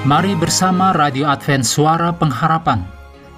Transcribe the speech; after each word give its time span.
Mari 0.00 0.32
bersama 0.32 0.96
Radio 0.96 1.28
Advent 1.28 1.60
Suara 1.60 2.08
Pengharapan 2.08 2.88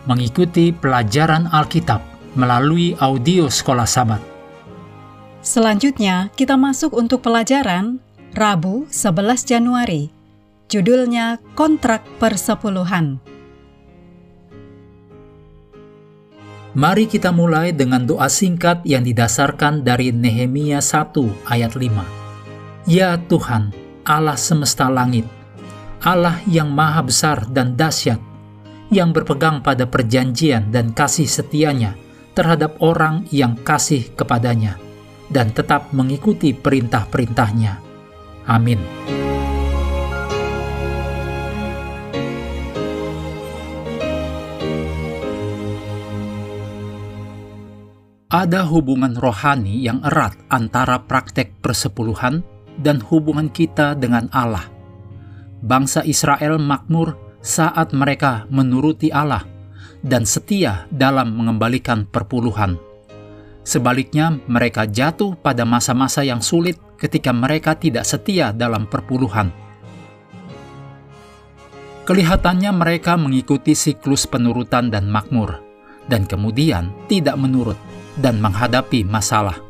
mengikuti 0.07 0.71
pelajaran 0.71 1.51
Alkitab 1.51 1.99
melalui 2.39 2.95
audio 3.03 3.51
Sekolah 3.51 3.83
Sabat. 3.83 4.23
Selanjutnya, 5.43 6.31
kita 6.39 6.55
masuk 6.55 6.95
untuk 6.95 7.27
pelajaran 7.27 7.99
Rabu 8.39 8.87
11 8.95 9.43
Januari. 9.43 10.15
Judulnya 10.71 11.43
Kontrak 11.59 12.07
Persepuluhan. 12.23 13.19
Mari 16.79 17.11
kita 17.11 17.35
mulai 17.35 17.75
dengan 17.75 18.07
doa 18.07 18.31
singkat 18.31 18.87
yang 18.87 19.03
didasarkan 19.03 19.83
dari 19.83 20.15
Nehemia 20.15 20.79
1 20.79 21.11
ayat 21.51 21.75
5. 21.75 22.87
Ya 22.87 23.19
Tuhan, 23.19 23.75
Allah 24.07 24.39
semesta 24.39 24.87
langit, 24.87 25.27
Allah 26.03 26.43
yang 26.51 26.75
maha 26.75 26.99
besar 27.07 27.47
dan 27.47 27.79
dahsyat, 27.79 28.19
yang 28.91 29.15
berpegang 29.15 29.63
pada 29.63 29.87
perjanjian 29.87 30.75
dan 30.75 30.91
kasih 30.91 31.31
setianya 31.31 31.95
terhadap 32.35 32.75
orang 32.83 33.23
yang 33.31 33.55
kasih 33.63 34.11
kepadanya, 34.19 34.83
dan 35.31 35.55
tetap 35.55 35.95
mengikuti 35.95 36.51
perintah-perintahnya. 36.51 37.79
Amin. 38.51 38.83
Ada 48.33 48.65
hubungan 48.67 49.15
rohani 49.15 49.87
yang 49.87 50.03
erat 50.03 50.35
antara 50.51 50.99
praktek 51.05 51.63
persepuluhan 51.63 52.43
dan 52.81 52.99
hubungan 53.07 53.53
kita 53.53 53.95
dengan 53.95 54.27
Allah. 54.33 54.72
Bangsa 55.63 56.03
Israel 56.03 56.59
makmur 56.59 57.15
saat 57.39 57.95
mereka 57.95 58.51
menuruti 58.51 59.15
Allah 59.15 59.47
dan 60.03 60.27
setia 60.27 60.91
dalam 60.91 61.39
mengembalikan 61.39 62.03
perpuluhan. 62.03 62.75
Sebaliknya, 63.63 64.43
mereka 64.51 64.91
jatuh 64.91 65.39
pada 65.39 65.63
masa-masa 65.63 66.27
yang 66.27 66.43
sulit 66.43 66.75
ketika 66.99 67.31
mereka 67.31 67.79
tidak 67.79 68.03
setia 68.03 68.51
dalam 68.51 68.91
perpuluhan. 68.91 69.55
Kelihatannya 72.03 72.75
mereka 72.75 73.15
mengikuti 73.15 73.79
siklus 73.79 74.27
penurutan 74.27 74.91
dan 74.91 75.07
makmur, 75.07 75.63
dan 76.11 76.27
kemudian 76.27 76.91
tidak 77.07 77.39
menurut 77.39 77.79
dan 78.19 78.43
menghadapi 78.43 79.07
masalah. 79.07 79.63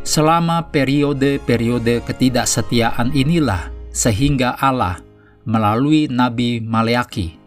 Selama 0.00 0.72
periode-periode 0.72 2.00
ketidaksetiaan 2.08 3.12
inilah 3.12 3.81
sehingga 4.02 4.58
Allah 4.58 4.98
melalui 5.46 6.10
Nabi 6.10 6.58
Maleaki 6.58 7.38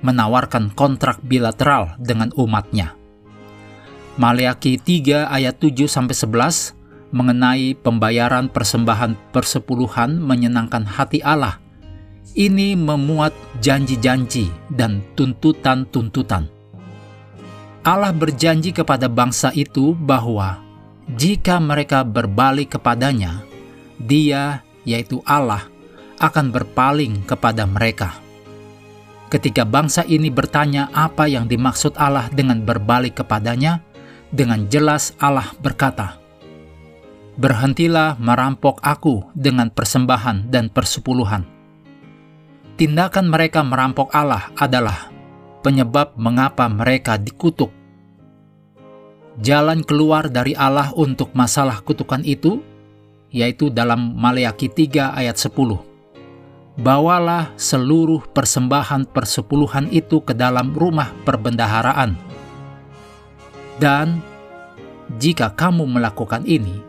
menawarkan 0.00 0.72
kontrak 0.72 1.20
bilateral 1.20 2.00
dengan 2.00 2.32
umatnya. 2.40 2.96
Maleaki 4.16 4.80
3 4.80 5.28
ayat 5.28 5.60
7 5.60 5.84
sampai 5.84 6.16
11 6.16 7.12
mengenai 7.12 7.76
pembayaran 7.76 8.48
persembahan 8.48 9.16
persepuluhan 9.28 10.16
menyenangkan 10.16 10.88
hati 10.88 11.20
Allah. 11.20 11.60
Ini 12.32 12.74
memuat 12.74 13.36
janji-janji 13.60 14.48
dan 14.72 15.04
tuntutan-tuntutan. 15.14 16.48
Allah 17.84 18.10
berjanji 18.16 18.72
kepada 18.72 19.06
bangsa 19.12 19.52
itu 19.52 19.92
bahwa 19.92 20.58
jika 21.14 21.60
mereka 21.60 22.00
berbalik 22.00 22.74
kepadanya, 22.80 23.44
Dia, 24.00 24.64
yaitu 24.88 25.20
Allah, 25.22 25.73
akan 26.24 26.48
berpaling 26.48 27.28
kepada 27.28 27.68
mereka. 27.68 28.24
Ketika 29.28 29.68
bangsa 29.68 30.06
ini 30.08 30.32
bertanya 30.32 30.88
apa 30.96 31.28
yang 31.28 31.44
dimaksud 31.44 32.00
Allah 32.00 32.32
dengan 32.32 32.64
berbalik 32.64 33.20
kepadanya, 33.20 33.84
dengan 34.32 34.64
jelas 34.72 35.12
Allah 35.20 35.52
berkata, 35.60 36.16
"Berhentilah 37.36 38.16
merampok 38.16 38.80
Aku 38.80 39.28
dengan 39.36 39.68
persembahan 39.68 40.48
dan 40.48 40.72
persepuluhan." 40.72 41.44
Tindakan 42.74 43.30
mereka 43.30 43.62
merampok 43.62 44.10
Allah 44.10 44.50
adalah 44.58 45.12
penyebab 45.62 46.18
mengapa 46.18 46.66
mereka 46.66 47.14
dikutuk. 47.20 47.70
Jalan 49.38 49.82
keluar 49.82 50.30
dari 50.30 50.54
Allah 50.54 50.94
untuk 50.94 51.34
masalah 51.34 51.82
kutukan 51.82 52.22
itu, 52.22 52.62
yaitu 53.34 53.66
dalam 53.66 54.14
Maleaki 54.14 54.70
3 54.70 55.10
ayat 55.10 55.34
10. 55.38 55.93
Bawalah 56.74 57.54
seluruh 57.54 58.26
persembahan 58.34 59.06
persepuluhan 59.06 59.94
itu 59.94 60.18
ke 60.26 60.34
dalam 60.34 60.74
rumah 60.74 61.14
perbendaharaan. 61.22 62.18
Dan 63.78 64.18
jika 65.22 65.54
kamu 65.54 65.86
melakukan 65.86 66.42
ini, 66.42 66.82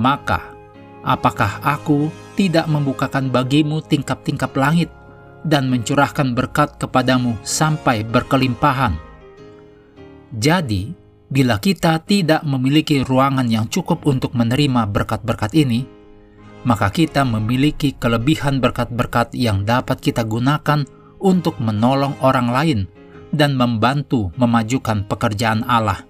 maka 0.00 0.56
apakah 1.04 1.60
aku 1.60 2.08
tidak 2.32 2.64
membukakan 2.64 3.28
bagimu 3.28 3.84
tingkap-tingkap 3.84 4.56
langit 4.56 4.88
dan 5.44 5.68
mencurahkan 5.68 6.32
berkat 6.32 6.80
kepadamu 6.80 7.36
sampai 7.44 8.00
berkelimpahan. 8.08 8.96
Jadi, 10.32 10.96
bila 11.28 11.60
kita 11.60 12.00
tidak 12.00 12.40
memiliki 12.42 13.04
ruangan 13.04 13.46
yang 13.52 13.68
cukup 13.68 14.08
untuk 14.08 14.32
menerima 14.32 14.88
berkat-berkat 14.88 15.52
ini, 15.52 15.84
maka 16.64 16.88
kita 16.88 17.22
memiliki 17.22 17.92
kelebihan 17.96 18.58
berkat-berkat 18.58 19.36
yang 19.36 19.62
dapat 19.68 20.00
kita 20.00 20.24
gunakan 20.24 20.88
untuk 21.20 21.60
menolong 21.60 22.16
orang 22.24 22.48
lain 22.48 22.80
dan 23.32 23.56
membantu 23.56 24.32
memajukan 24.40 25.04
pekerjaan 25.04 25.64
Allah. 25.68 26.04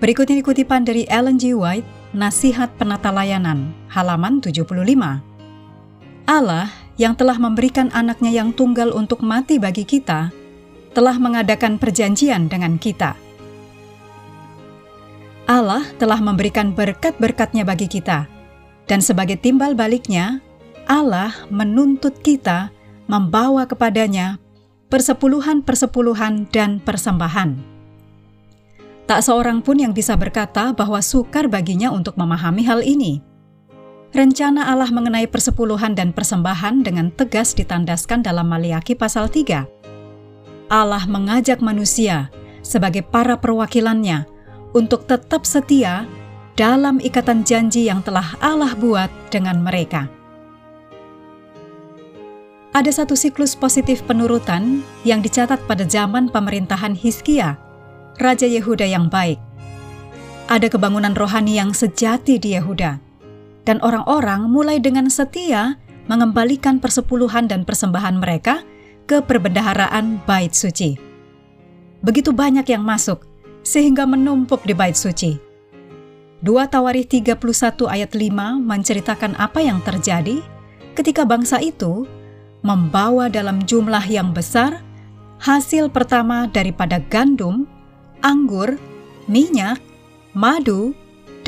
Berikut 0.00 0.28
ini 0.28 0.44
kutipan 0.44 0.84
dari 0.84 1.08
Ellen 1.08 1.40
G. 1.40 1.56
White, 1.56 2.12
Nasihat 2.12 2.68
Penata 2.76 3.08
Layanan, 3.08 3.72
halaman 3.88 4.44
75. 4.44 4.68
Allah 6.28 6.68
yang 7.00 7.16
telah 7.16 7.40
memberikan 7.40 7.88
anaknya 7.90 8.30
yang 8.30 8.52
tunggal 8.52 8.92
untuk 8.92 9.24
mati 9.24 9.56
bagi 9.56 9.88
kita, 9.88 10.28
telah 10.92 11.16
mengadakan 11.16 11.80
perjanjian 11.80 12.46
dengan 12.52 12.76
kita. 12.76 13.16
Allah 15.44 15.84
telah 16.00 16.20
memberikan 16.24 16.72
berkat-berkatnya 16.72 17.68
bagi 17.68 17.84
kita, 17.90 18.33
dan 18.84 19.00
sebagai 19.00 19.40
timbal 19.40 19.72
baliknya, 19.72 20.40
Allah 20.84 21.32
menuntut 21.48 22.20
kita 22.20 22.68
membawa 23.08 23.64
kepadanya 23.64 24.36
persepuluhan-persepuluhan 24.92 26.48
dan 26.52 26.80
persembahan. 26.80 27.56
Tak 29.04 29.20
seorang 29.20 29.60
pun 29.60 29.76
yang 29.80 29.92
bisa 29.92 30.16
berkata 30.16 30.72
bahwa 30.72 31.00
sukar 31.04 31.48
baginya 31.48 31.92
untuk 31.92 32.16
memahami 32.16 32.64
hal 32.64 32.80
ini 32.80 33.20
rencana 34.14 34.70
Allah 34.70 34.88
mengenai 34.94 35.26
persepuluhan 35.26 35.98
dan 35.98 36.14
persembahan 36.14 36.86
dengan 36.86 37.10
tegas 37.10 37.50
ditandaskan 37.58 38.22
dalam 38.22 38.46
Maliaki 38.46 38.94
pasal 38.94 39.26
3. 39.26 39.66
Allah 40.70 41.04
mengajak 41.10 41.58
manusia 41.58 42.30
sebagai 42.62 43.02
para 43.02 43.36
perwakilannya 43.36 44.24
untuk 44.70 45.10
tetap 45.10 45.42
setia 45.42 46.06
dalam 46.54 47.02
ikatan 47.02 47.42
janji 47.42 47.90
yang 47.90 47.98
telah 48.06 48.38
Allah 48.38 48.78
buat 48.78 49.10
dengan 49.34 49.62
mereka. 49.62 50.06
Ada 52.74 53.02
satu 53.02 53.14
siklus 53.14 53.54
positif 53.54 54.02
penurutan 54.02 54.82
yang 55.06 55.22
dicatat 55.22 55.62
pada 55.66 55.86
zaman 55.86 56.26
pemerintahan 56.26 56.98
Hizkia, 56.98 57.54
Raja 58.18 58.46
Yehuda 58.50 58.86
yang 58.86 59.06
baik. 59.06 59.38
Ada 60.50 60.66
kebangunan 60.70 61.14
rohani 61.14 61.58
yang 61.58 61.70
sejati 61.70 62.38
di 62.38 62.58
Yehuda, 62.58 62.98
dan 63.62 63.78
orang-orang 63.82 64.50
mulai 64.50 64.82
dengan 64.82 65.06
setia 65.06 65.78
mengembalikan 66.10 66.82
persepuluhan 66.82 67.46
dan 67.46 67.62
persembahan 67.62 68.18
mereka 68.18 68.66
ke 69.06 69.22
perbendaharaan 69.22 70.22
bait 70.26 70.50
suci. 70.50 70.98
Begitu 72.02 72.34
banyak 72.34 72.66
yang 72.68 72.82
masuk, 72.82 73.22
sehingga 73.62 74.04
menumpuk 74.04 74.66
di 74.66 74.74
bait 74.74 74.98
suci. 74.98 75.53
2 76.44 76.68
Tawarikh 76.68 77.08
31 77.08 77.40
ayat 77.88 78.12
5 78.12 78.60
menceritakan 78.60 79.32
apa 79.40 79.64
yang 79.64 79.80
terjadi 79.80 80.44
ketika 80.92 81.24
bangsa 81.24 81.56
itu 81.64 82.04
membawa 82.60 83.32
dalam 83.32 83.64
jumlah 83.64 84.04
yang 84.04 84.36
besar 84.36 84.84
hasil 85.40 85.88
pertama 85.88 86.44
daripada 86.52 87.00
gandum, 87.08 87.64
anggur, 88.20 88.76
minyak, 89.24 89.80
madu, 90.36 90.92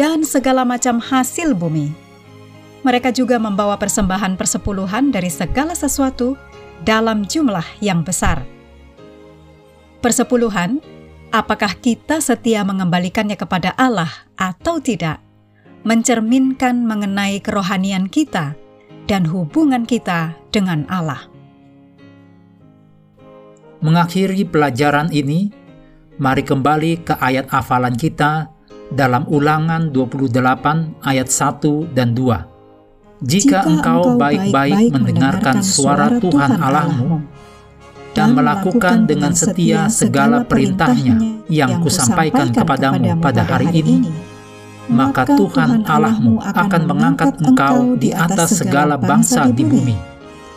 dan 0.00 0.24
segala 0.24 0.64
macam 0.64 0.96
hasil 0.96 1.52
bumi 1.52 2.06
mereka 2.86 3.10
juga 3.10 3.34
membawa 3.34 3.74
persembahan 3.74 4.38
persepuluhan 4.38 5.10
dari 5.10 5.26
segala 5.26 5.74
sesuatu 5.74 6.38
dalam 6.86 7.26
jumlah 7.26 7.66
yang 7.82 8.06
besar. 8.06 8.46
Persepuluhan, 9.98 10.78
apakah 11.36 11.76
kita 11.76 12.24
setia 12.24 12.64
mengembalikannya 12.64 13.36
kepada 13.36 13.76
Allah 13.76 14.08
atau 14.40 14.80
tidak, 14.80 15.20
mencerminkan 15.84 16.88
mengenai 16.88 17.44
kerohanian 17.44 18.08
kita 18.08 18.56
dan 19.04 19.28
hubungan 19.28 19.84
kita 19.84 20.32
dengan 20.48 20.88
Allah. 20.88 21.28
Mengakhiri 23.84 24.48
pelajaran 24.48 25.12
ini, 25.12 25.52
mari 26.16 26.40
kembali 26.40 27.04
ke 27.04 27.14
ayat 27.20 27.52
hafalan 27.52 27.92
kita 27.92 28.48
dalam 28.88 29.28
ulangan 29.28 29.92
28 29.92 31.04
ayat 31.04 31.28
1 31.28 31.92
dan 31.92 32.16
2. 32.16 32.56
Jika, 33.20 33.64
engkau 33.68 34.16
baik-baik 34.16 34.92
mendengarkan 34.92 35.60
suara 35.60 36.16
Tuhan 36.16 36.56
Allahmu 36.60 37.20
dan 38.16 38.32
melakukan 38.32 39.04
dengan 39.04 39.36
setia 39.36 39.92
segala 39.92 40.40
perintahnya 40.40 41.44
yang 41.52 41.84
kusampaikan 41.84 42.48
kepadamu 42.48 43.20
pada 43.20 43.44
hari 43.44 43.68
ini, 43.76 44.08
maka 44.88 45.28
Tuhan 45.28 45.84
Allahmu 45.84 46.40
akan 46.40 46.82
mengangkat 46.88 47.36
engkau 47.44 47.92
di 48.00 48.16
atas 48.16 48.64
segala 48.64 48.96
bangsa 48.96 49.52
di 49.52 49.64
bumi. 49.68 49.96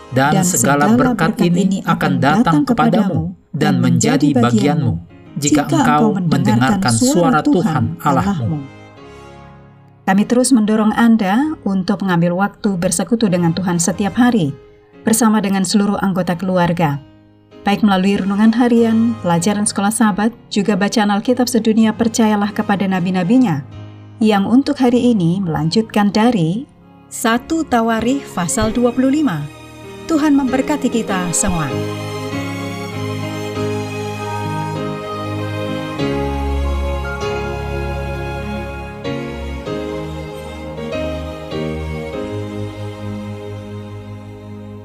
dan 0.09 0.41
segala 0.41 0.89
berkat 0.97 1.37
ini 1.37 1.85
akan 1.85 2.17
datang 2.17 2.65
kepadamu 2.65 3.37
dan 3.53 3.77
menjadi 3.77 4.33
bagianmu. 4.33 5.05
jika 5.37 5.69
engkau 5.69 6.17
mendengarkan 6.17 6.89
suara 6.89 7.45
Tuhan 7.45 7.99
Allahmu. 8.01 8.57
Kami 10.09 10.23
terus 10.25 10.49
mendorong 10.49 10.89
Anda 10.97 11.53
untuk 11.61 12.01
mengambil 12.01 12.33
waktu 12.33 12.73
bersekutu 12.81 13.29
dengan 13.29 13.53
Tuhan 13.53 13.77
setiap 13.77 14.17
hari 14.17 14.49
bersama 15.05 15.37
dengan 15.37 15.61
seluruh 15.61 16.01
anggota 16.01 16.33
keluarga. 16.33 17.08
Baik 17.67 17.83
melalui 17.83 18.15
renungan 18.15 18.55
harian, 18.55 19.19
pelajaran 19.19 19.67
sekolah 19.67 19.91
sahabat, 19.91 20.31
juga 20.47 20.79
bacaan 20.79 21.11
Alkitab 21.11 21.51
sedunia 21.51 21.91
percayalah 21.91 22.55
kepada 22.55 22.87
nabi-nabinya, 22.87 23.67
yang 24.23 24.47
untuk 24.47 24.79
hari 24.79 25.11
ini 25.11 25.43
melanjutkan 25.43 26.11
dari 26.11 26.63
1 27.11 27.47
Tawarikh 27.67 28.23
pasal 28.31 28.71
25 28.71 29.11
Tuhan 30.07 30.33
memberkati 30.33 30.89
kita 30.89 31.29
semua. 31.35 31.67